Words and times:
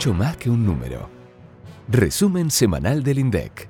mucho 0.00 0.14
más 0.14 0.34
que 0.38 0.48
un 0.48 0.64
número. 0.64 1.10
Resumen 1.86 2.50
semanal 2.50 3.02
del 3.02 3.18
INDEC. 3.18 3.68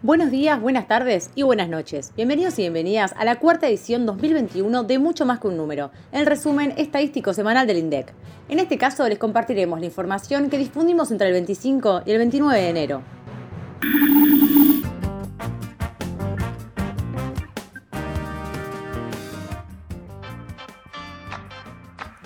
Buenos 0.00 0.30
días, 0.30 0.58
buenas 0.58 0.88
tardes 0.88 1.30
y 1.34 1.42
buenas 1.42 1.68
noches. 1.68 2.14
Bienvenidos 2.16 2.58
y 2.58 2.62
bienvenidas 2.62 3.12
a 3.18 3.26
la 3.26 3.40
cuarta 3.40 3.68
edición 3.68 4.06
2021 4.06 4.84
de 4.84 4.98
Mucho 4.98 5.26
más 5.26 5.38
que 5.38 5.48
un 5.48 5.58
número, 5.58 5.90
el 6.12 6.24
resumen 6.24 6.72
estadístico 6.78 7.34
semanal 7.34 7.66
del 7.66 7.76
INDEC. 7.76 8.14
En 8.48 8.58
este 8.58 8.78
caso 8.78 9.06
les 9.06 9.18
compartiremos 9.18 9.80
la 9.80 9.84
información 9.84 10.48
que 10.48 10.56
difundimos 10.56 11.10
entre 11.10 11.26
el 11.26 11.34
25 11.34 12.04
y 12.06 12.12
el 12.12 12.16
29 12.16 12.58
de 12.58 12.68
enero. 12.70 13.02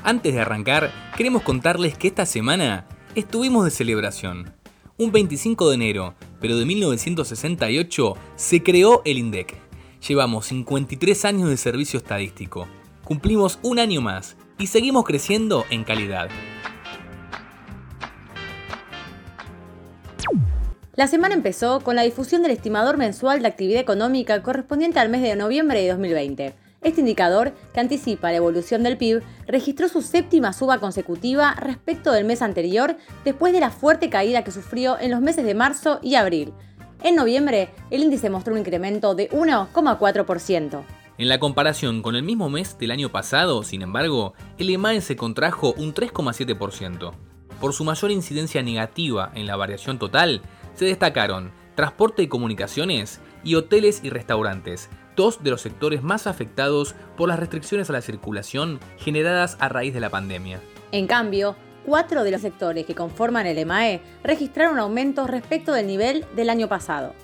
Antes 0.04 0.34
de 0.34 0.40
arrancar, 0.40 1.01
queremos 1.16 1.42
contarles 1.42 1.96
que 1.96 2.08
esta 2.08 2.26
semana 2.26 2.86
estuvimos 3.14 3.64
de 3.64 3.70
celebración. 3.70 4.54
Un 4.98 5.12
25 5.12 5.68
de 5.68 5.74
enero, 5.74 6.14
pero 6.40 6.56
de 6.56 6.64
1968, 6.64 8.14
se 8.36 8.62
creó 8.62 9.02
el 9.04 9.18
INDEC. 9.18 9.54
Llevamos 10.06 10.46
53 10.46 11.24
años 11.24 11.48
de 11.48 11.56
servicio 11.56 11.98
estadístico. 11.98 12.66
Cumplimos 13.04 13.58
un 13.62 13.78
año 13.78 14.00
más 14.00 14.36
y 14.58 14.66
seguimos 14.66 15.04
creciendo 15.04 15.64
en 15.70 15.84
calidad. 15.84 16.28
La 20.94 21.06
semana 21.06 21.34
empezó 21.34 21.80
con 21.80 21.96
la 21.96 22.02
difusión 22.02 22.42
del 22.42 22.52
estimador 22.52 22.98
mensual 22.98 23.40
de 23.40 23.48
actividad 23.48 23.80
económica 23.80 24.42
correspondiente 24.42 25.00
al 25.00 25.08
mes 25.08 25.22
de 25.22 25.36
noviembre 25.36 25.80
de 25.80 25.88
2020. 25.88 26.61
Este 26.82 27.00
indicador, 27.00 27.52
que 27.72 27.80
anticipa 27.80 28.30
la 28.30 28.38
evolución 28.38 28.82
del 28.82 28.98
PIB, 28.98 29.22
registró 29.46 29.88
su 29.88 30.02
séptima 30.02 30.52
suba 30.52 30.78
consecutiva 30.78 31.54
respecto 31.54 32.10
del 32.10 32.24
mes 32.24 32.42
anterior 32.42 32.96
después 33.24 33.52
de 33.52 33.60
la 33.60 33.70
fuerte 33.70 34.10
caída 34.10 34.42
que 34.42 34.50
sufrió 34.50 34.98
en 34.98 35.12
los 35.12 35.20
meses 35.20 35.44
de 35.44 35.54
marzo 35.54 36.00
y 36.02 36.16
abril. 36.16 36.52
En 37.04 37.14
noviembre, 37.14 37.70
el 37.90 38.02
índice 38.02 38.30
mostró 38.30 38.54
un 38.54 38.60
incremento 38.60 39.14
de 39.14 39.30
1,4%. 39.30 40.82
En 41.18 41.28
la 41.28 41.38
comparación 41.38 42.02
con 42.02 42.16
el 42.16 42.24
mismo 42.24 42.48
mes 42.48 42.76
del 42.78 42.90
año 42.90 43.10
pasado, 43.10 43.62
sin 43.62 43.82
embargo, 43.82 44.34
el 44.58 44.70
EMAE 44.70 45.00
se 45.02 45.14
contrajo 45.14 45.74
un 45.76 45.94
3,7%. 45.94 47.12
Por 47.60 47.72
su 47.74 47.84
mayor 47.84 48.10
incidencia 48.10 48.60
negativa 48.62 49.30
en 49.34 49.46
la 49.46 49.54
variación 49.54 50.00
total, 50.00 50.42
se 50.74 50.86
destacaron 50.86 51.52
transporte 51.76 52.22
y 52.22 52.28
comunicaciones 52.28 53.20
y 53.44 53.54
hoteles 53.54 54.00
y 54.02 54.10
restaurantes, 54.10 54.88
dos 55.16 55.42
de 55.42 55.50
los 55.50 55.60
sectores 55.60 56.02
más 56.02 56.26
afectados 56.26 56.94
por 57.16 57.28
las 57.28 57.38
restricciones 57.38 57.90
a 57.90 57.92
la 57.92 58.02
circulación 58.02 58.80
generadas 58.98 59.56
a 59.60 59.68
raíz 59.68 59.94
de 59.94 60.00
la 60.00 60.10
pandemia. 60.10 60.60
En 60.92 61.06
cambio, 61.06 61.56
cuatro 61.84 62.24
de 62.24 62.30
los 62.30 62.40
sectores 62.40 62.86
que 62.86 62.94
conforman 62.94 63.46
el 63.46 63.58
EMAE 63.58 64.00
registraron 64.22 64.78
aumentos 64.78 65.28
respecto 65.28 65.72
del 65.72 65.86
nivel 65.86 66.24
del 66.36 66.50
año 66.50 66.68
pasado. 66.68 67.14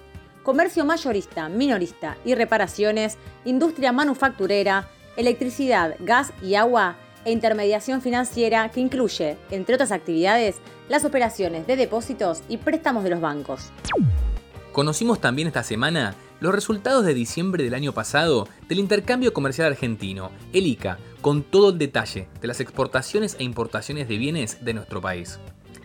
Comercio 0.43 0.85
mayorista, 0.85 1.49
minorista 1.49 2.17
y 2.25 2.35
reparaciones, 2.35 3.19
industria 3.45 3.93
manufacturera, 3.93 4.89
electricidad, 5.17 5.97
gas 6.01 6.33
y 6.43 6.55
agua 6.55 6.97
e 7.25 7.33
intermediación 7.33 8.01
financiera 8.01 8.71
que 8.71 8.81
incluye, 8.81 9.37
entre 9.51 9.75
otras 9.75 9.93
actividades, 9.93 10.57
las 10.89 11.05
operaciones 11.05 11.67
de 11.67 11.77
depósitos 11.77 12.43
y 12.49 12.57
préstamos 12.57 13.05
de 13.05 13.11
los 13.11 13.21
bancos. 13.21 13.71
Conocimos 14.73 15.21
también 15.21 15.49
esta 15.49 15.63
semana 15.63 16.15
los 16.41 16.55
resultados 16.55 17.05
de 17.05 17.15
diciembre 17.15 17.65
del 17.65 17.75
año 17.75 17.93
pasado 17.93 18.49
del 18.69 18.79
intercambio 18.79 19.33
comercial 19.33 19.69
argentino, 19.69 20.31
el 20.53 20.67
ICA, 20.67 20.99
con 21.21 21.43
todo 21.43 21.71
el 21.71 21.79
detalle 21.79 22.29
de 22.41 22.49
las 22.49 22.61
exportaciones 22.61 23.37
e 23.39 23.45
importaciones 23.45 24.09
de 24.09 24.19
bienes 24.19 24.65
de 24.65 24.75
nuestro 24.75 25.01
país. 25.01 25.39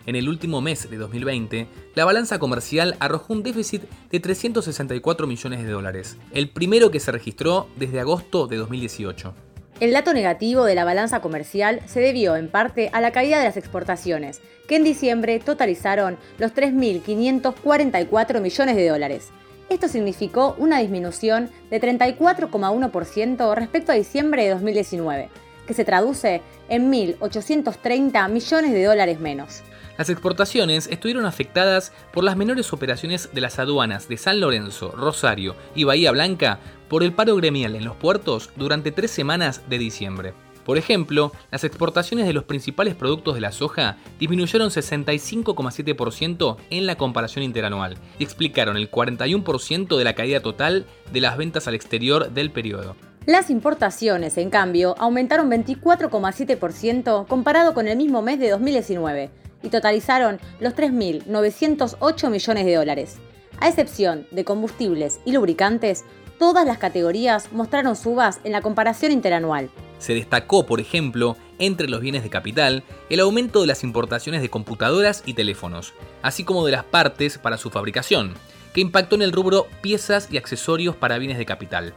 En 0.06 0.16
el 0.16 0.28
último 0.28 0.60
mes 0.60 0.90
de 0.90 0.98
2020, 0.98 1.66
la 1.94 2.04
balanza 2.04 2.38
comercial 2.38 2.96
arrojó 3.00 3.32
un 3.32 3.42
déficit 3.42 3.82
de 4.10 4.20
364 4.20 5.26
millones 5.26 5.62
de 5.62 5.70
dólares, 5.70 6.18
el 6.32 6.50
primero 6.50 6.90
que 6.90 7.00
se 7.00 7.10
registró 7.10 7.68
desde 7.76 8.00
agosto 8.00 8.46
de 8.46 8.58
2018. 8.58 9.34
El 9.80 9.92
dato 9.92 10.12
negativo 10.12 10.64
de 10.64 10.74
la 10.76 10.84
balanza 10.84 11.20
comercial 11.20 11.80
se 11.86 12.00
debió 12.00 12.36
en 12.36 12.48
parte 12.48 12.90
a 12.92 13.00
la 13.00 13.10
caída 13.10 13.38
de 13.38 13.44
las 13.44 13.56
exportaciones, 13.56 14.40
que 14.68 14.76
en 14.76 14.84
diciembre 14.84 15.40
totalizaron 15.40 16.16
los 16.38 16.54
3.544 16.54 18.40
millones 18.40 18.76
de 18.76 18.88
dólares. 18.88 19.30
Esto 19.68 19.88
significó 19.88 20.54
una 20.58 20.78
disminución 20.78 21.50
de 21.70 21.80
34,1% 21.80 23.54
respecto 23.54 23.92
a 23.92 23.94
diciembre 23.94 24.44
de 24.44 24.50
2019, 24.50 25.30
que 25.66 25.74
se 25.74 25.84
traduce 25.84 26.42
en 26.68 26.92
1.830 26.92 28.28
millones 28.30 28.72
de 28.72 28.84
dólares 28.84 29.20
menos. 29.20 29.62
Las 29.96 30.10
exportaciones 30.10 30.88
estuvieron 30.88 31.24
afectadas 31.24 31.92
por 32.12 32.24
las 32.24 32.36
menores 32.36 32.72
operaciones 32.72 33.30
de 33.32 33.40
las 33.40 33.58
aduanas 33.58 34.08
de 34.08 34.16
San 34.16 34.40
Lorenzo, 34.40 34.90
Rosario 34.90 35.54
y 35.74 35.84
Bahía 35.84 36.10
Blanca 36.10 36.58
por 36.88 37.02
el 37.04 37.12
paro 37.12 37.36
gremial 37.36 37.76
en 37.76 37.84
los 37.84 37.96
puertos 37.96 38.50
durante 38.56 38.90
tres 38.90 39.12
semanas 39.12 39.62
de 39.68 39.78
diciembre. 39.78 40.34
Por 40.64 40.78
ejemplo, 40.78 41.32
las 41.50 41.64
exportaciones 41.64 42.26
de 42.26 42.32
los 42.32 42.44
principales 42.44 42.94
productos 42.94 43.34
de 43.34 43.40
la 43.40 43.52
soja 43.52 43.98
disminuyeron 44.18 44.70
65,7% 44.70 46.56
en 46.70 46.86
la 46.86 46.96
comparación 46.96 47.44
interanual 47.44 47.98
y 48.18 48.24
explicaron 48.24 48.76
el 48.76 48.90
41% 48.90 49.96
de 49.96 50.04
la 50.04 50.14
caída 50.14 50.40
total 50.40 50.86
de 51.12 51.20
las 51.20 51.36
ventas 51.36 51.68
al 51.68 51.74
exterior 51.74 52.30
del 52.30 52.50
periodo. 52.50 52.96
Las 53.26 53.48
importaciones, 53.48 54.36
en 54.36 54.50
cambio, 54.50 54.94
aumentaron 54.98 55.50
24,7% 55.50 57.26
comparado 57.26 57.72
con 57.72 57.88
el 57.88 57.96
mismo 57.96 58.20
mes 58.20 58.38
de 58.38 58.50
2019 58.50 59.30
y 59.62 59.68
totalizaron 59.70 60.38
los 60.60 60.74
3.908 60.74 62.30
millones 62.30 62.66
de 62.66 62.74
dólares. 62.74 63.16
A 63.60 63.68
excepción 63.68 64.26
de 64.30 64.44
combustibles 64.44 65.20
y 65.24 65.32
lubricantes, 65.32 66.04
todas 66.44 66.66
las 66.66 66.76
categorías 66.76 67.50
mostraron 67.52 67.96
subas 67.96 68.38
en 68.44 68.52
la 68.52 68.60
comparación 68.60 69.12
interanual. 69.12 69.70
Se 69.98 70.12
destacó, 70.12 70.66
por 70.66 70.78
ejemplo, 70.78 71.38
entre 71.58 71.88
los 71.88 72.02
bienes 72.02 72.22
de 72.22 72.28
capital, 72.28 72.84
el 73.08 73.20
aumento 73.20 73.62
de 73.62 73.66
las 73.66 73.82
importaciones 73.82 74.42
de 74.42 74.50
computadoras 74.50 75.22
y 75.24 75.32
teléfonos, 75.32 75.94
así 76.20 76.44
como 76.44 76.66
de 76.66 76.72
las 76.72 76.84
partes 76.84 77.38
para 77.38 77.56
su 77.56 77.70
fabricación, 77.70 78.34
que 78.74 78.82
impactó 78.82 79.14
en 79.14 79.22
el 79.22 79.32
rubro 79.32 79.68
piezas 79.80 80.28
y 80.30 80.36
accesorios 80.36 80.94
para 80.94 81.16
bienes 81.16 81.38
de 81.38 81.46
capital. 81.46 81.94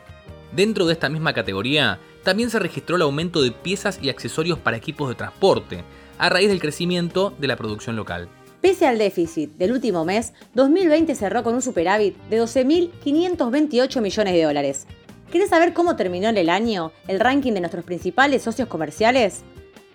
Dentro 0.53 0.85
de 0.85 0.93
esta 0.93 1.09
misma 1.09 1.33
categoría, 1.33 1.99
también 2.23 2.49
se 2.49 2.59
registró 2.59 2.95
el 2.95 3.01
aumento 3.01 3.41
de 3.41 3.51
piezas 3.51 3.99
y 4.01 4.09
accesorios 4.09 4.59
para 4.59 4.77
equipos 4.77 5.09
de 5.09 5.15
transporte, 5.15 5.83
a 6.19 6.29
raíz 6.29 6.47
del 6.47 6.61
crecimiento 6.61 7.33
de 7.37 7.47
la 7.49 7.57
producción 7.57 7.97
local. 7.97 8.29
Pese 8.61 8.87
al 8.87 8.97
déficit 8.97 9.51
del 9.57 9.71
último 9.71 10.03
mes, 10.05 10.33
2020 10.55 11.15
cerró 11.15 11.43
con 11.43 11.53
un 11.53 11.61
superávit 11.61 12.17
de 12.29 12.41
12.528 12.41 14.01
millones 14.01 14.33
de 14.33 14.43
dólares, 14.43 14.87
¿Quieres 15.31 15.49
saber 15.49 15.73
cómo 15.73 15.97
terminó 15.97 16.29
en 16.29 16.37
el 16.37 16.49
año 16.49 16.93
el 17.07 17.19
ranking 17.19 17.51
de 17.51 17.59
nuestros 17.59 17.83
principales 17.83 18.43
socios 18.43 18.69
comerciales? 18.69 19.43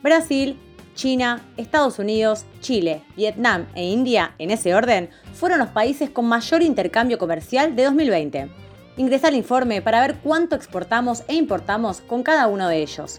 Brasil, 0.02 0.58
China, 0.94 1.42
Estados 1.56 1.98
Unidos, 1.98 2.44
Chile, 2.60 3.02
Vietnam 3.16 3.66
e 3.74 3.82
India, 3.84 4.34
en 4.38 4.50
ese 4.50 4.74
orden, 4.74 5.08
fueron 5.32 5.58
los 5.58 5.68
países 5.68 6.10
con 6.10 6.26
mayor 6.26 6.60
intercambio 6.60 7.16
comercial 7.16 7.74
de 7.74 7.84
2020. 7.84 8.50
Ingresa 8.98 9.28
al 9.28 9.36
informe 9.36 9.80
para 9.80 10.02
ver 10.02 10.16
cuánto 10.16 10.54
exportamos 10.54 11.22
e 11.28 11.34
importamos 11.34 12.02
con 12.02 12.22
cada 12.22 12.46
uno 12.46 12.68
de 12.68 12.82
ellos. 12.82 13.18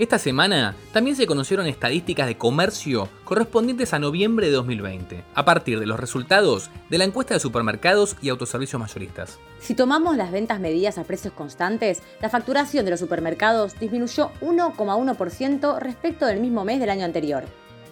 Esta 0.00 0.18
semana 0.18 0.76
también 0.94 1.14
se 1.14 1.26
conocieron 1.26 1.66
estadísticas 1.66 2.26
de 2.26 2.38
comercio 2.38 3.10
correspondientes 3.24 3.92
a 3.92 3.98
noviembre 3.98 4.46
de 4.46 4.52
2020, 4.54 5.24
a 5.34 5.44
partir 5.44 5.78
de 5.78 5.84
los 5.84 6.00
resultados 6.00 6.70
de 6.88 6.96
la 6.96 7.04
encuesta 7.04 7.34
de 7.34 7.40
supermercados 7.40 8.16
y 8.22 8.30
autoservicios 8.30 8.80
mayoristas. 8.80 9.38
Si 9.58 9.74
tomamos 9.74 10.16
las 10.16 10.32
ventas 10.32 10.58
medidas 10.58 10.96
a 10.96 11.04
precios 11.04 11.34
constantes, 11.34 12.00
la 12.22 12.30
facturación 12.30 12.86
de 12.86 12.92
los 12.92 13.00
supermercados 13.00 13.78
disminuyó 13.78 14.30
1,1% 14.40 15.78
respecto 15.80 16.24
del 16.24 16.40
mismo 16.40 16.64
mes 16.64 16.80
del 16.80 16.88
año 16.88 17.04
anterior, 17.04 17.44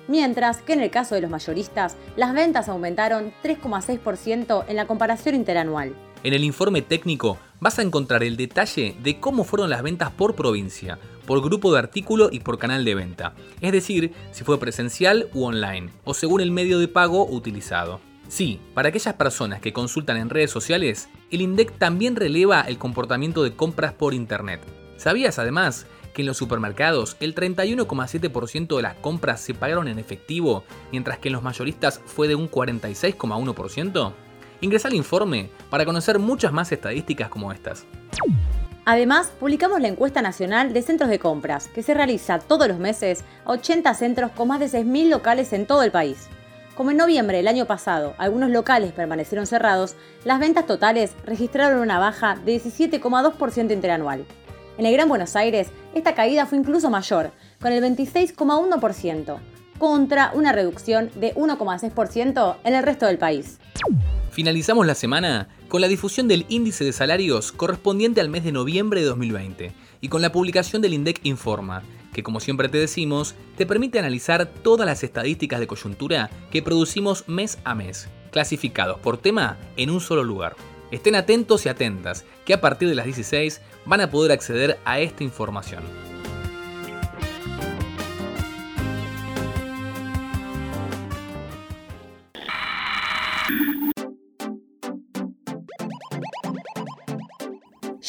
mientras 0.06 0.62
que 0.62 0.72
en 0.72 0.80
el 0.80 0.90
caso 0.90 1.14
de 1.14 1.20
los 1.20 1.30
mayoristas, 1.30 1.94
las 2.16 2.32
ventas 2.32 2.70
aumentaron 2.70 3.34
3,6% 3.44 4.64
en 4.66 4.76
la 4.76 4.86
comparación 4.86 5.34
interanual. 5.34 5.94
En 6.24 6.32
el 6.32 6.42
informe 6.42 6.80
técnico 6.80 7.38
vas 7.60 7.78
a 7.78 7.82
encontrar 7.82 8.22
el 8.22 8.36
detalle 8.36 8.96
de 9.02 9.20
cómo 9.20 9.44
fueron 9.44 9.70
las 9.70 9.82
ventas 9.82 10.10
por 10.10 10.34
provincia, 10.34 10.98
por 11.26 11.42
grupo 11.42 11.72
de 11.72 11.78
artículo 11.78 12.28
y 12.32 12.40
por 12.40 12.58
canal 12.58 12.84
de 12.84 12.94
venta, 12.94 13.34
es 13.60 13.72
decir, 13.72 14.12
si 14.32 14.44
fue 14.44 14.58
presencial 14.58 15.28
u 15.34 15.44
online, 15.44 15.90
o 16.04 16.14
según 16.14 16.40
el 16.40 16.50
medio 16.50 16.78
de 16.78 16.88
pago 16.88 17.26
utilizado. 17.26 18.00
Sí, 18.28 18.60
para 18.74 18.90
aquellas 18.90 19.14
personas 19.14 19.60
que 19.60 19.72
consultan 19.72 20.18
en 20.18 20.30
redes 20.30 20.50
sociales, 20.50 21.08
el 21.30 21.40
INDEC 21.40 21.78
también 21.78 22.14
releva 22.14 22.60
el 22.60 22.78
comportamiento 22.78 23.42
de 23.42 23.56
compras 23.56 23.94
por 23.94 24.12
Internet. 24.12 24.60
¿Sabías 24.98 25.38
además 25.38 25.86
que 26.12 26.22
en 26.22 26.26
los 26.26 26.36
supermercados 26.36 27.16
el 27.20 27.34
31,7% 27.34 28.76
de 28.76 28.82
las 28.82 28.94
compras 28.96 29.40
se 29.40 29.54
pagaron 29.54 29.88
en 29.88 29.98
efectivo, 29.98 30.64
mientras 30.92 31.18
que 31.18 31.28
en 31.28 31.34
los 31.34 31.42
mayoristas 31.42 32.02
fue 32.04 32.28
de 32.28 32.34
un 32.34 32.50
46,1%? 32.50 34.12
Ingresa 34.60 34.88
al 34.88 34.94
informe 34.94 35.50
para 35.70 35.84
conocer 35.84 36.18
muchas 36.18 36.52
más 36.52 36.72
estadísticas 36.72 37.28
como 37.28 37.52
estas. 37.52 37.86
Además, 38.84 39.30
publicamos 39.38 39.80
la 39.80 39.88
encuesta 39.88 40.22
nacional 40.22 40.72
de 40.72 40.82
centros 40.82 41.10
de 41.10 41.18
compras, 41.18 41.68
que 41.68 41.82
se 41.82 41.94
realiza 41.94 42.38
todos 42.38 42.66
los 42.66 42.78
meses 42.78 43.22
a 43.44 43.52
80 43.52 43.94
centros 43.94 44.30
con 44.32 44.48
más 44.48 44.60
de 44.60 44.66
6.000 44.66 45.10
locales 45.10 45.52
en 45.52 45.66
todo 45.66 45.82
el 45.82 45.92
país. 45.92 46.28
Como 46.74 46.90
en 46.90 46.96
noviembre 46.96 47.36
del 47.36 47.48
año 47.48 47.66
pasado 47.66 48.14
algunos 48.18 48.50
locales 48.50 48.92
permanecieron 48.92 49.46
cerrados, 49.46 49.94
las 50.24 50.40
ventas 50.40 50.66
totales 50.66 51.12
registraron 51.24 51.80
una 51.80 51.98
baja 51.98 52.36
de 52.44 52.60
17,2% 52.60 53.72
interanual. 53.72 54.24
En 54.78 54.86
el 54.86 54.92
Gran 54.92 55.08
Buenos 55.08 55.36
Aires, 55.36 55.68
esta 55.94 56.14
caída 56.14 56.46
fue 56.46 56.58
incluso 56.58 56.88
mayor, 56.88 57.32
con 57.60 57.72
el 57.72 57.82
26,1%, 57.82 59.38
contra 59.78 60.30
una 60.34 60.52
reducción 60.52 61.10
de 61.16 61.34
1,6% 61.34 62.56
en 62.64 62.74
el 62.74 62.82
resto 62.84 63.06
del 63.06 63.18
país. 63.18 63.58
Finalizamos 64.38 64.86
la 64.86 64.94
semana 64.94 65.48
con 65.66 65.80
la 65.80 65.88
difusión 65.88 66.28
del 66.28 66.46
índice 66.48 66.84
de 66.84 66.92
salarios 66.92 67.50
correspondiente 67.50 68.20
al 68.20 68.28
mes 68.28 68.44
de 68.44 68.52
noviembre 68.52 69.00
de 69.00 69.06
2020 69.08 69.72
y 70.00 70.08
con 70.08 70.22
la 70.22 70.30
publicación 70.30 70.80
del 70.80 70.94
INDEC 70.94 71.18
Informa, 71.24 71.82
que 72.14 72.22
como 72.22 72.38
siempre 72.38 72.68
te 72.68 72.78
decimos, 72.78 73.34
te 73.56 73.66
permite 73.66 73.98
analizar 73.98 74.46
todas 74.46 74.86
las 74.86 75.02
estadísticas 75.02 75.58
de 75.58 75.66
coyuntura 75.66 76.30
que 76.52 76.62
producimos 76.62 77.24
mes 77.26 77.58
a 77.64 77.74
mes, 77.74 78.10
clasificados 78.30 79.00
por 79.00 79.18
tema 79.18 79.58
en 79.76 79.90
un 79.90 80.00
solo 80.00 80.22
lugar. 80.22 80.54
Estén 80.92 81.16
atentos 81.16 81.66
y 81.66 81.70
atentas, 81.70 82.24
que 82.44 82.54
a 82.54 82.60
partir 82.60 82.88
de 82.88 82.94
las 82.94 83.06
16 83.06 83.60
van 83.86 84.02
a 84.02 84.10
poder 84.10 84.30
acceder 84.30 84.78
a 84.84 85.00
esta 85.00 85.24
información. 85.24 85.82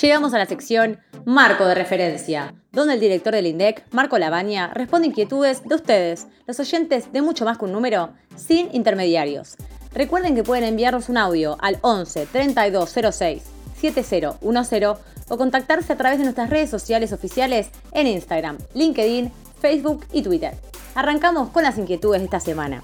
Llegamos 0.02 0.34
a 0.34 0.38
la 0.38 0.46
sección 0.46 1.00
Marco 1.26 1.66
de 1.66 1.76
referencia, 1.76 2.54
donde 2.72 2.94
el 2.94 3.00
director 3.02 3.34
del 3.34 3.48
INDEC, 3.48 3.84
Marco 3.92 4.18
Labaña, 4.18 4.72
responde 4.74 5.08
inquietudes 5.08 5.64
de 5.66 5.76
ustedes, 5.76 6.28
los 6.48 6.58
oyentes 6.60 7.12
de 7.12 7.22
mucho 7.22 7.44
más 7.44 7.58
que 7.58 7.66
un 7.66 7.74
número, 7.74 8.12
sin 8.38 8.74
intermediarios. 8.74 9.58
Recuerden 9.94 10.36
que 10.36 10.44
pueden 10.44 10.64
enviarnos 10.64 11.10
un 11.10 11.18
audio 11.18 11.58
al 11.60 11.80
11 11.82 12.28
3206 12.28 13.44
7010 13.76 14.98
o 15.28 15.38
contactarse 15.38 15.92
a 15.92 15.98
través 15.98 16.20
de 16.20 16.24
nuestras 16.24 16.50
redes 16.50 16.70
sociales 16.70 17.12
oficiales 17.12 17.70
en 17.92 18.08
Instagram, 18.08 18.58
LinkedIn, 18.74 19.32
Facebook 19.60 20.06
y 20.14 20.22
Twitter. 20.22 20.54
Arrancamos 20.96 21.50
con 21.50 21.64
las 21.64 21.78
inquietudes 21.78 22.22
de 22.22 22.26
esta 22.26 22.40
semana. 22.40 22.84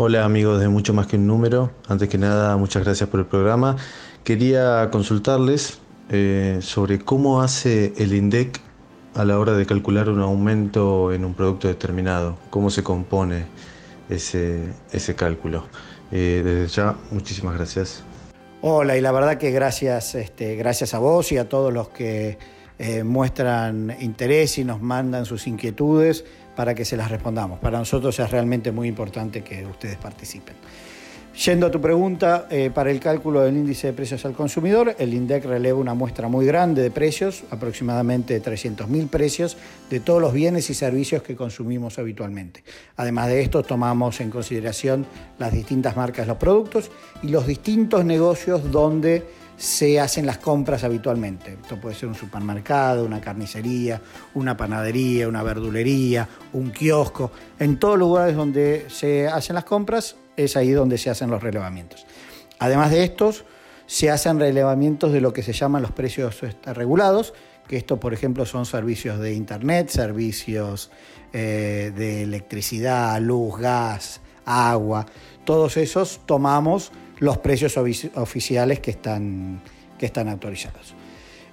Hola 0.00 0.24
amigos 0.24 0.60
de 0.60 0.68
Mucho 0.68 0.94
Más 0.94 1.08
que 1.08 1.16
un 1.16 1.26
Número, 1.26 1.72
antes 1.88 2.08
que 2.08 2.18
nada 2.18 2.56
muchas 2.56 2.84
gracias 2.84 3.08
por 3.08 3.18
el 3.18 3.26
programa. 3.26 3.74
Quería 4.22 4.90
consultarles 4.92 5.80
eh, 6.08 6.58
sobre 6.60 7.00
cómo 7.00 7.42
hace 7.42 7.92
el 7.96 8.14
INDEC 8.14 8.60
a 9.16 9.24
la 9.24 9.40
hora 9.40 9.54
de 9.54 9.66
calcular 9.66 10.08
un 10.08 10.20
aumento 10.20 11.12
en 11.12 11.24
un 11.24 11.34
producto 11.34 11.66
determinado, 11.66 12.38
cómo 12.48 12.70
se 12.70 12.84
compone 12.84 13.46
ese, 14.08 14.72
ese 14.92 15.16
cálculo. 15.16 15.64
Eh, 16.12 16.42
desde 16.44 16.68
ya, 16.68 16.94
muchísimas 17.10 17.56
gracias. 17.56 18.04
Hola, 18.62 18.96
y 18.96 19.00
la 19.00 19.10
verdad 19.10 19.36
que 19.36 19.50
gracias, 19.50 20.14
este, 20.14 20.54
gracias 20.54 20.94
a 20.94 21.00
vos 21.00 21.32
y 21.32 21.38
a 21.38 21.48
todos 21.48 21.72
los 21.72 21.88
que 21.88 22.38
eh, 22.78 23.02
muestran 23.02 23.96
interés 23.98 24.58
y 24.58 24.64
nos 24.64 24.80
mandan 24.80 25.24
sus 25.24 25.48
inquietudes 25.48 26.24
para 26.58 26.74
que 26.74 26.84
se 26.84 26.96
las 26.96 27.08
respondamos. 27.08 27.60
Para 27.60 27.78
nosotros 27.78 28.18
es 28.18 28.28
realmente 28.32 28.72
muy 28.72 28.88
importante 28.88 29.42
que 29.42 29.64
ustedes 29.64 29.96
participen. 29.96 30.56
Yendo 31.44 31.68
a 31.68 31.70
tu 31.70 31.80
pregunta, 31.80 32.48
eh, 32.50 32.72
para 32.74 32.90
el 32.90 32.98
cálculo 32.98 33.42
del 33.42 33.56
índice 33.56 33.86
de 33.86 33.92
precios 33.92 34.24
al 34.24 34.32
consumidor, 34.32 34.96
el 34.98 35.14
INDEC 35.14 35.44
releva 35.44 35.78
una 35.78 35.94
muestra 35.94 36.26
muy 36.26 36.44
grande 36.44 36.82
de 36.82 36.90
precios, 36.90 37.44
aproximadamente 37.52 38.42
300.000 38.42 39.08
precios, 39.08 39.56
de 39.88 40.00
todos 40.00 40.20
los 40.20 40.32
bienes 40.32 40.68
y 40.68 40.74
servicios 40.74 41.22
que 41.22 41.36
consumimos 41.36 42.00
habitualmente. 42.00 42.64
Además 42.96 43.28
de 43.28 43.40
esto, 43.40 43.62
tomamos 43.62 44.20
en 44.20 44.28
consideración 44.28 45.06
las 45.38 45.52
distintas 45.52 45.96
marcas 45.96 46.26
de 46.26 46.32
los 46.32 46.38
productos 46.38 46.90
y 47.22 47.28
los 47.28 47.46
distintos 47.46 48.04
negocios 48.04 48.72
donde 48.72 49.22
se 49.58 49.98
hacen 49.98 50.24
las 50.24 50.38
compras 50.38 50.84
habitualmente. 50.84 51.58
Esto 51.60 51.80
puede 51.80 51.96
ser 51.96 52.08
un 52.08 52.14
supermercado, 52.14 53.04
una 53.04 53.20
carnicería, 53.20 54.00
una 54.34 54.56
panadería, 54.56 55.28
una 55.28 55.42
verdulería, 55.42 56.28
un 56.52 56.70
kiosco. 56.70 57.32
En 57.58 57.78
todos 57.78 57.98
lugares 57.98 58.36
donde 58.36 58.86
se 58.88 59.26
hacen 59.26 59.54
las 59.54 59.64
compras 59.64 60.16
es 60.36 60.56
ahí 60.56 60.70
donde 60.70 60.96
se 60.96 61.10
hacen 61.10 61.28
los 61.28 61.42
relevamientos. 61.42 62.06
Además 62.60 62.92
de 62.92 63.02
estos, 63.02 63.44
se 63.86 64.10
hacen 64.10 64.38
relevamientos 64.38 65.12
de 65.12 65.20
lo 65.20 65.32
que 65.32 65.42
se 65.42 65.52
llaman 65.52 65.82
los 65.82 65.90
precios 65.92 66.42
este, 66.42 66.72
regulados, 66.72 67.34
que 67.66 67.76
esto, 67.76 67.98
por 67.98 68.14
ejemplo, 68.14 68.46
son 68.46 68.64
servicios 68.64 69.18
de 69.18 69.34
internet, 69.34 69.88
servicios 69.88 70.90
eh, 71.32 71.92
de 71.96 72.22
electricidad, 72.22 73.20
luz, 73.20 73.58
gas, 73.58 74.20
agua. 74.44 75.06
Todos 75.44 75.76
esos 75.76 76.20
tomamos 76.26 76.92
los 77.18 77.38
precios 77.38 77.76
oficiales 77.76 78.80
que 78.80 78.90
están, 78.90 79.60
que 79.98 80.06
están 80.06 80.28
autorizados. 80.28 80.94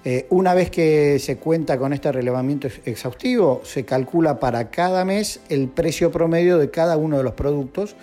Eh, 0.07 0.27
una 0.29 0.53
vez 0.53 0.69
que 0.69 1.17
se 1.17 1.37
cuenta 1.37 1.79
con 1.79 1.91
este 1.91 2.11
relevamiento 2.11 2.67
exhaustivo, 2.85 3.61
se 3.63 3.85
calcula 3.85 4.39
para 4.39 4.69
cada 4.69 5.03
mes 5.03 5.41
el 5.49 5.67
precio 5.67 6.11
promedio 6.11 6.59
de 6.59 6.69
cada 6.69 6.95
uno 6.95 7.17
de 7.17 7.23
los 7.23 7.33
productos 7.33 7.95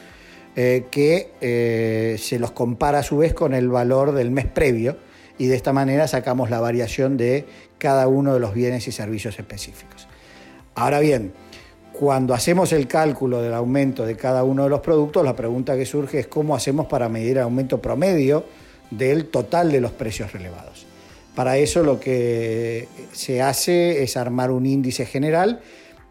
eh, 0.56 0.87
que 0.91 1.31
eh, 1.41 2.17
se 2.19 2.41
los 2.41 2.50
compara 2.50 2.99
a 2.99 3.03
su 3.05 3.19
vez 3.19 3.35
con 3.35 3.55
el 3.55 3.69
valor 3.69 4.12
del 4.12 4.32
mes 4.32 4.47
previo 4.47 4.97
y 5.38 5.47
de 5.47 5.55
esta 5.55 5.73
manera 5.73 6.08
sacamos 6.08 6.50
la 6.50 6.58
variación 6.58 7.17
de 7.17 7.47
cada 7.79 8.08
uno 8.08 8.35
de 8.35 8.41
los 8.41 8.53
bienes 8.53 8.88
y 8.88 8.93
servicios 8.93 9.38
específicos. 9.38 10.08
Ahora 10.75 10.99
bien, 10.99 11.32
cuando 11.93 12.35
hacemos 12.35 12.73
el 12.73 12.89
cálculo 12.89 13.43
del 13.43 13.55
aumento 13.55 14.05
de 14.05 14.17
cada 14.17 14.44
uno 14.44 14.65
de 14.65 14.71
los 14.71 14.81
productos, 14.81 15.25
la 15.25 15.37
pregunta 15.37 15.77
que 15.77 15.87
surge 15.87 16.21
es 16.21 16.27
cómo 16.27 16.55
hacemos 16.55 16.87
para 16.87 17.09
medir 17.09 17.37
el 17.37 17.44
aumento 17.44 17.81
promedio 17.81 18.44
del 18.91 19.27
total 19.27 19.71
de 19.71 19.81
los 19.81 19.93
precios 19.93 20.33
relevados. 20.33 20.87
Para 21.35 21.56
eso 21.56 21.83
lo 21.83 21.99
que 21.99 22.89
se 23.12 23.41
hace 23.41 24.03
es 24.03 24.17
armar 24.17 24.50
un 24.50 24.67
índice 24.67 25.06
general 25.06 25.61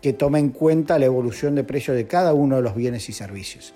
que 0.02 0.14
tome 0.14 0.40
en 0.40 0.50
cuenta 0.50 0.98
la 0.98 1.06
evolución 1.06 1.56
de 1.56 1.64
precio 1.64 1.94
de 1.94 2.08
cada 2.08 2.34
uno 2.34 2.56
de 2.56 2.62
los 2.64 2.76
bienes 2.76 3.08
y 3.10 3.14
servicios. 3.14 3.74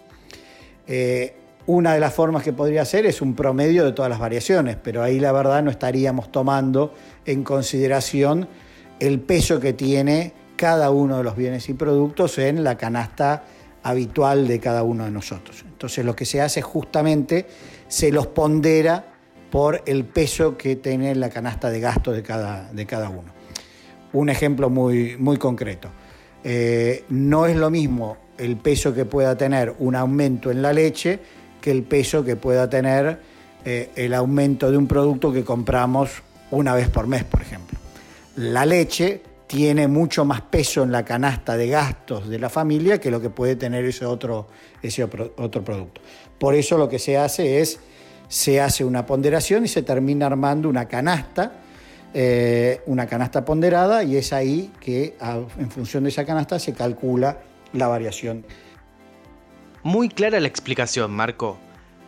Eh, 0.87 1.35
una 1.67 1.93
de 1.93 1.99
las 1.99 2.13
formas 2.13 2.43
que 2.43 2.53
podría 2.53 2.85
ser 2.85 3.05
es 3.05 3.21
un 3.21 3.35
promedio 3.35 3.85
de 3.85 3.91
todas 3.91 4.09
las 4.09 4.19
variaciones, 4.19 4.77
pero 4.81 5.03
ahí 5.03 5.19
la 5.19 5.31
verdad 5.31 5.63
no 5.63 5.71
estaríamos 5.71 6.31
tomando 6.31 6.93
en 7.25 7.43
consideración 7.43 8.47
el 8.99 9.19
peso 9.19 9.59
que 9.59 9.73
tiene 9.73 10.33
cada 10.55 10.89
uno 10.91 11.17
de 11.17 11.23
los 11.23 11.35
bienes 11.35 11.69
y 11.69 11.73
productos 11.73 12.37
en 12.37 12.63
la 12.63 12.77
canasta 12.77 13.43
habitual 13.83 14.47
de 14.47 14.59
cada 14.59 14.83
uno 14.83 15.05
de 15.05 15.11
nosotros. 15.11 15.63
Entonces 15.65 16.03
lo 16.03 16.15
que 16.15 16.25
se 16.25 16.41
hace 16.41 16.61
justamente 16.61 17.45
se 17.87 18.11
los 18.11 18.27
pondera 18.27 19.05
por 19.51 19.83
el 19.85 20.05
peso 20.05 20.57
que 20.57 20.75
tiene 20.75 21.13
la 21.15 21.29
canasta 21.29 21.69
de 21.69 21.79
gasto 21.79 22.11
de 22.11 22.23
cada, 22.23 22.71
de 22.73 22.85
cada 22.85 23.09
uno. 23.09 23.33
Un 24.13 24.29
ejemplo 24.29 24.69
muy, 24.69 25.17
muy 25.17 25.37
concreto. 25.37 25.89
Eh, 26.43 27.05
no 27.09 27.45
es 27.45 27.55
lo 27.55 27.69
mismo 27.69 28.17
el 28.37 28.57
peso 28.57 28.93
que 28.93 29.05
pueda 29.05 29.37
tener 29.37 29.75
un 29.79 29.95
aumento 29.95 30.51
en 30.51 30.61
la 30.61 30.73
leche 30.73 31.19
que 31.61 31.71
el 31.71 31.83
peso 31.83 32.23
que 32.23 32.35
pueda 32.35 32.69
tener 32.69 33.19
eh, 33.65 33.89
el 33.95 34.13
aumento 34.13 34.69
de 34.69 34.77
un 34.77 34.87
producto 34.87 35.31
que 35.31 35.43
compramos 35.43 36.21
una 36.51 36.75
vez 36.75 36.89
por 36.89 37.07
mes, 37.07 37.23
por 37.23 37.41
ejemplo. 37.41 37.79
La 38.35 38.65
leche 38.65 39.21
tiene 39.47 39.87
mucho 39.87 40.25
más 40.25 40.41
peso 40.41 40.83
en 40.83 40.91
la 40.91 41.05
canasta 41.05 41.55
de 41.57 41.67
gastos 41.67 42.27
de 42.29 42.39
la 42.39 42.49
familia 42.49 42.99
que 42.99 43.11
lo 43.11 43.21
que 43.21 43.29
puede 43.29 43.55
tener 43.55 43.85
ese 43.85 44.05
otro, 44.05 44.47
ese 44.81 45.03
otro 45.03 45.63
producto. 45.63 46.01
Por 46.39 46.55
eso 46.55 46.77
lo 46.77 46.89
que 46.89 46.99
se 46.99 47.17
hace 47.17 47.61
es, 47.61 47.79
se 48.27 48.59
hace 48.59 48.83
una 48.83 49.05
ponderación 49.05 49.65
y 49.65 49.67
se 49.67 49.83
termina 49.83 50.25
armando 50.25 50.67
una 50.67 50.87
canasta, 50.87 51.53
eh, 52.13 52.81
una 52.87 53.05
canasta 53.07 53.45
ponderada 53.45 54.03
y 54.03 54.17
es 54.17 54.33
ahí 54.33 54.71
que 54.79 55.15
en 55.59 55.69
función 55.69 56.03
de 56.03 56.09
esa 56.09 56.25
canasta 56.25 56.57
se 56.59 56.73
calcula 56.73 57.39
la 57.73 57.87
variación. 57.87 58.45
Muy 59.83 60.09
clara 60.09 60.39
la 60.39 60.47
explicación, 60.47 61.11
Marco. 61.11 61.59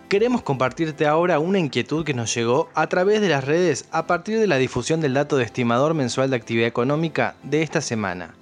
Queremos 0.09 0.41
compartirte 0.41 1.05
ahora 1.05 1.37
una 1.37 1.59
inquietud 1.59 2.05
que 2.05 2.13
nos 2.13 2.33
llegó 2.33 2.69
a 2.75 2.87
través 2.87 3.19
de 3.19 3.27
las 3.27 3.43
redes 3.43 3.89
a 3.91 4.07
partir 4.07 4.39
de 4.39 4.47
la 4.47 4.55
difusión 4.55 5.01
del 5.01 5.13
dato 5.13 5.35
de 5.35 5.43
estimador 5.43 5.93
mensual 5.95 6.29
de 6.29 6.37
actividad 6.37 6.65
económica 6.65 7.35
de 7.43 7.61
esta 7.61 7.81
semana. 7.81 8.33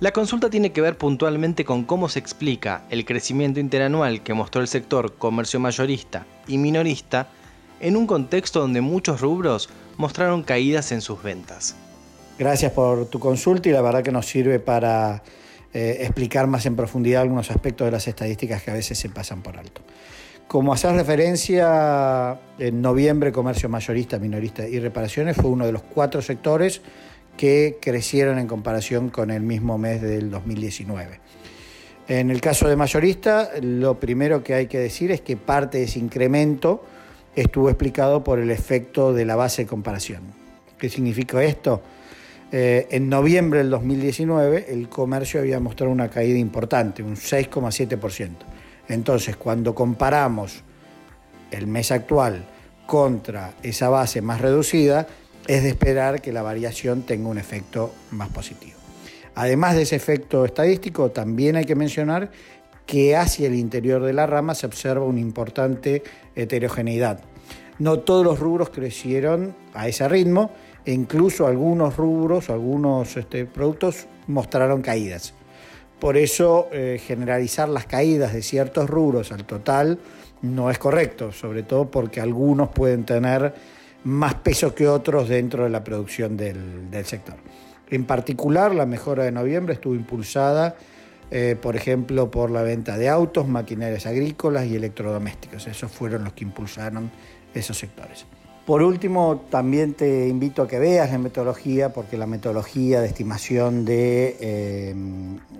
La 0.00 0.12
consulta 0.12 0.50
tiene 0.50 0.72
que 0.72 0.82
ver 0.82 0.98
puntualmente 0.98 1.64
con 1.64 1.84
cómo 1.84 2.10
se 2.10 2.18
explica 2.18 2.82
el 2.90 3.06
crecimiento 3.06 3.60
interanual 3.60 4.22
que 4.22 4.34
mostró 4.34 4.60
el 4.60 4.68
sector 4.68 5.14
comercio 5.14 5.58
mayorista 5.58 6.26
y 6.46 6.58
minorista 6.58 7.28
en 7.80 7.96
un 7.96 8.06
contexto 8.06 8.60
donde 8.60 8.82
muchos 8.82 9.22
rubros 9.22 9.70
mostraron 9.96 10.42
caídas 10.42 10.92
en 10.92 11.00
sus 11.00 11.22
ventas. 11.22 11.76
Gracias 12.38 12.72
por 12.72 13.06
tu 13.06 13.18
consulta 13.20 13.70
y 13.70 13.72
la 13.72 13.80
verdad 13.80 14.02
que 14.02 14.12
nos 14.12 14.26
sirve 14.26 14.58
para 14.58 15.22
eh, 15.72 15.96
explicar 16.00 16.46
más 16.46 16.66
en 16.66 16.76
profundidad 16.76 17.22
algunos 17.22 17.50
aspectos 17.50 17.86
de 17.86 17.92
las 17.92 18.06
estadísticas 18.06 18.62
que 18.62 18.70
a 18.70 18.74
veces 18.74 18.98
se 18.98 19.08
pasan 19.08 19.42
por 19.42 19.56
alto. 19.56 19.80
Como 20.48 20.72
hacer 20.72 20.92
referencia, 20.92 22.38
en 22.58 22.80
noviembre 22.80 23.32
comercio 23.32 23.68
mayorista, 23.68 24.18
minorista 24.18 24.68
y 24.68 24.78
reparaciones 24.78 25.36
fue 25.36 25.50
uno 25.50 25.66
de 25.66 25.72
los 25.72 25.82
cuatro 25.82 26.22
sectores 26.22 26.80
que 27.36 27.78
crecieron 27.80 28.38
en 28.38 28.46
comparación 28.46 29.10
con 29.10 29.30
el 29.30 29.42
mismo 29.42 29.78
mes 29.78 30.00
del 30.02 30.30
2019. 30.30 31.20
En 32.06 32.30
el 32.30 32.40
caso 32.40 32.68
de 32.68 32.76
mayorista, 32.76 33.50
lo 33.62 33.98
primero 33.98 34.44
que 34.44 34.54
hay 34.54 34.66
que 34.66 34.78
decir 34.78 35.10
es 35.10 35.22
que 35.22 35.36
parte 35.36 35.78
de 35.78 35.84
ese 35.84 35.98
incremento 35.98 36.84
estuvo 37.34 37.68
explicado 37.68 38.22
por 38.22 38.38
el 38.38 38.50
efecto 38.50 39.12
de 39.12 39.24
la 39.24 39.36
base 39.36 39.62
de 39.62 39.68
comparación. 39.68 40.22
¿Qué 40.78 40.88
significa 40.88 41.42
esto? 41.42 41.82
Eh, 42.52 42.86
en 42.90 43.08
noviembre 43.08 43.60
del 43.60 43.70
2019 43.70 44.66
el 44.68 44.88
comercio 44.88 45.40
había 45.40 45.58
mostrado 45.58 45.90
una 45.90 46.08
caída 46.10 46.38
importante, 46.38 47.02
un 47.02 47.16
6,7%. 47.16 48.30
Entonces, 48.88 49.36
cuando 49.36 49.74
comparamos 49.74 50.62
el 51.50 51.66
mes 51.66 51.90
actual 51.90 52.44
contra 52.86 53.54
esa 53.62 53.88
base 53.88 54.20
más 54.20 54.40
reducida, 54.40 55.06
es 55.46 55.62
de 55.62 55.70
esperar 55.70 56.20
que 56.20 56.32
la 56.32 56.42
variación 56.42 57.02
tenga 57.02 57.28
un 57.28 57.38
efecto 57.38 57.92
más 58.10 58.28
positivo. 58.30 58.78
Además 59.34 59.74
de 59.74 59.82
ese 59.82 59.96
efecto 59.96 60.44
estadístico, 60.44 61.10
también 61.10 61.56
hay 61.56 61.64
que 61.64 61.74
mencionar 61.74 62.30
que 62.86 63.16
hacia 63.16 63.46
el 63.46 63.54
interior 63.54 64.02
de 64.02 64.12
la 64.12 64.26
rama 64.26 64.54
se 64.54 64.66
observa 64.66 65.04
una 65.04 65.20
importante 65.20 66.02
heterogeneidad. 66.36 67.20
No 67.78 68.00
todos 68.00 68.24
los 68.24 68.38
rubros 68.38 68.70
crecieron 68.70 69.54
a 69.72 69.88
ese 69.88 70.08
ritmo 70.08 70.50
e 70.84 70.92
incluso 70.92 71.46
algunos 71.46 71.96
rubros, 71.96 72.50
algunos 72.50 73.16
este, 73.16 73.46
productos 73.46 74.06
mostraron 74.28 74.82
caídas. 74.82 75.34
Por 76.04 76.18
eso 76.18 76.68
eh, 76.70 77.00
generalizar 77.02 77.66
las 77.66 77.86
caídas 77.86 78.34
de 78.34 78.42
ciertos 78.42 78.90
rubros 78.90 79.32
al 79.32 79.46
total 79.46 79.98
no 80.42 80.70
es 80.70 80.78
correcto, 80.78 81.32
sobre 81.32 81.62
todo 81.62 81.90
porque 81.90 82.20
algunos 82.20 82.68
pueden 82.68 83.04
tener 83.04 83.54
más 84.04 84.34
peso 84.34 84.74
que 84.74 84.86
otros 84.86 85.30
dentro 85.30 85.64
de 85.64 85.70
la 85.70 85.82
producción 85.82 86.36
del, 86.36 86.90
sector. 87.06 87.36
En 87.88 88.04
particular, 88.04 88.74
la 88.74 88.84
mejora 88.84 89.24
de 89.24 89.32
noviembre 89.32 89.72
estuvo 89.72 89.94
impulsada, 89.94 90.76
eh, 91.30 91.56
por 91.58 91.74
ejemplo, 91.74 92.30
por 92.30 92.50
la 92.50 92.60
venta 92.60 92.98
de 92.98 93.08
autos, 93.08 93.48
maquinarias 93.48 94.04
agrícolas 94.04 94.66
y 94.66 94.76
electrodomésticos. 94.76 95.66
Esos 95.66 95.90
fueron 95.90 96.24
los 96.24 96.34
que 96.34 96.44
impulsaron 96.44 97.10
esos 97.54 97.78
sectores. 97.78 98.26
Por 98.66 98.82
último, 98.82 99.44
también 99.50 99.92
te 99.92 100.26
invito 100.26 100.62
a 100.62 100.68
que 100.68 100.78
veas 100.78 101.10
la 101.12 101.18
metodología, 101.18 101.92
porque 101.92 102.16
la 102.16 102.26
metodología 102.26 103.02
de 103.02 103.08
estimación 103.08 103.84
de 103.84 104.38
eh, 104.40 104.94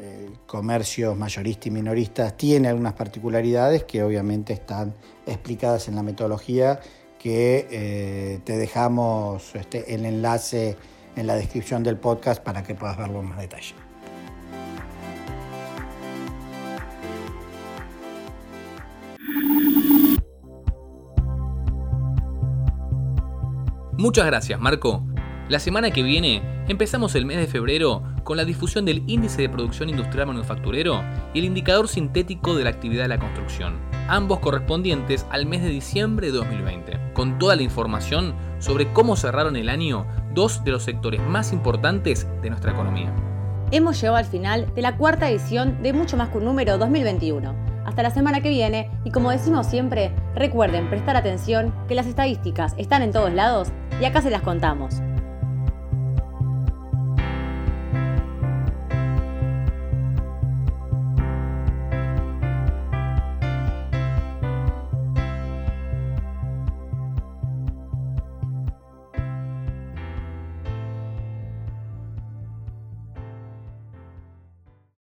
eh, 0.00 0.30
comercios 0.46 1.14
mayoristas 1.14 1.66
y 1.66 1.70
minoristas 1.70 2.34
tiene 2.38 2.68
algunas 2.68 2.94
particularidades 2.94 3.84
que 3.84 4.02
obviamente 4.02 4.54
están 4.54 4.94
explicadas 5.26 5.88
en 5.88 5.96
la 5.96 6.02
metodología 6.02 6.80
que 7.18 7.66
eh, 7.70 8.40
te 8.44 8.56
dejamos 8.56 9.54
este, 9.54 9.94
el 9.94 10.06
enlace 10.06 10.76
en 11.14 11.26
la 11.26 11.36
descripción 11.36 11.82
del 11.82 11.98
podcast 11.98 12.42
para 12.42 12.62
que 12.62 12.74
puedas 12.74 12.96
verlo 12.96 13.20
en 13.20 13.26
más 13.26 13.38
detalle. 13.38 13.83
Muchas 24.04 24.26
gracias, 24.26 24.60
Marco. 24.60 25.02
La 25.48 25.58
semana 25.58 25.90
que 25.90 26.02
viene 26.02 26.42
empezamos 26.68 27.14
el 27.14 27.24
mes 27.24 27.38
de 27.38 27.46
febrero 27.46 28.02
con 28.22 28.36
la 28.36 28.44
difusión 28.44 28.84
del 28.84 29.02
Índice 29.06 29.40
de 29.40 29.48
Producción 29.48 29.88
Industrial 29.88 30.26
Manufacturero 30.26 31.02
y 31.32 31.38
el 31.38 31.46
Indicador 31.46 31.88
Sintético 31.88 32.54
de 32.54 32.64
la 32.64 32.68
Actividad 32.68 33.04
de 33.04 33.08
la 33.08 33.18
Construcción, 33.18 33.80
ambos 34.06 34.40
correspondientes 34.40 35.24
al 35.30 35.46
mes 35.46 35.62
de 35.62 35.70
diciembre 35.70 36.26
de 36.26 36.34
2020, 36.34 37.00
con 37.14 37.38
toda 37.38 37.56
la 37.56 37.62
información 37.62 38.34
sobre 38.58 38.92
cómo 38.92 39.16
cerraron 39.16 39.56
el 39.56 39.70
año 39.70 40.06
dos 40.34 40.62
de 40.64 40.72
los 40.72 40.82
sectores 40.82 41.22
más 41.22 41.54
importantes 41.54 42.26
de 42.42 42.50
nuestra 42.50 42.72
economía. 42.72 43.10
Hemos 43.70 43.98
llegado 43.98 44.18
al 44.18 44.26
final 44.26 44.70
de 44.74 44.82
la 44.82 44.98
cuarta 44.98 45.30
edición 45.30 45.82
de 45.82 45.94
Mucho 45.94 46.18
Más 46.18 46.28
que 46.28 46.36
un 46.36 46.44
Número 46.44 46.76
2021 46.76 47.72
hasta 47.84 48.02
la 48.02 48.10
semana 48.10 48.40
que 48.40 48.48
viene 48.48 48.90
y 49.04 49.10
como 49.10 49.30
decimos 49.30 49.66
siempre, 49.66 50.12
recuerden 50.34 50.88
prestar 50.88 51.16
atención 51.16 51.74
que 51.86 51.94
las 51.94 52.06
estadísticas 52.06 52.74
están 52.78 53.02
en 53.02 53.12
todos 53.12 53.32
lados 53.32 53.68
y 54.00 54.04
acá 54.04 54.22
se 54.22 54.30
las 54.30 54.42
contamos. 54.42 55.00